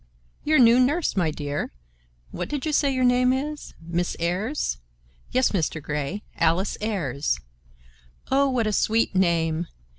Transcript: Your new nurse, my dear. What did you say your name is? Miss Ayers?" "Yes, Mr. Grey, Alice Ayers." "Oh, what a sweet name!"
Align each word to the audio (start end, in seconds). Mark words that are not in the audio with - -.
Your 0.43 0.57
new 0.57 0.79
nurse, 0.79 1.15
my 1.15 1.29
dear. 1.29 1.71
What 2.31 2.49
did 2.49 2.65
you 2.65 2.73
say 2.73 2.89
your 2.91 3.03
name 3.03 3.31
is? 3.31 3.75
Miss 3.79 4.15
Ayers?" 4.19 4.79
"Yes, 5.29 5.51
Mr. 5.51 5.79
Grey, 5.79 6.23
Alice 6.37 6.75
Ayers." 6.81 7.39
"Oh, 8.31 8.49
what 8.49 8.65
a 8.65 8.73
sweet 8.73 9.13
name!" 9.15 9.67